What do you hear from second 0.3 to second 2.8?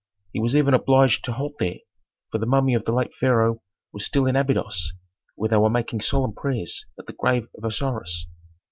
He was even obliged to halt there, for the mummy